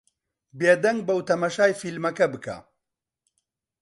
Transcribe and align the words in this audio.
بێدەنگ 0.59 0.99
بە 1.07 1.13
و 1.17 1.25
تەماشای 1.29 1.77
فیلمەکە 1.81 2.25
بکە. 2.33 2.57